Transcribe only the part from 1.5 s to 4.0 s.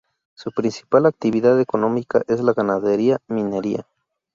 económica es la ganadería, minería.